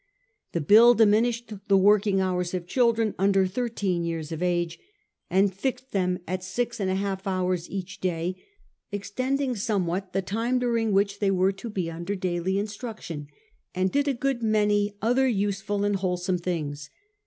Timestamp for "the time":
10.13-10.57